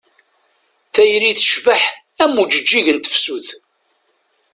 Tayri 0.93 1.31
tecbeḥ 1.37 1.83
am 2.23 2.33
ujeǧǧig 2.41 2.87
n 2.91 2.97
tefsut. 2.99 3.47